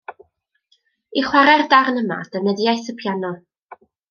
[1.21, 3.33] I chwarae'r darn yma defnyddiais y piano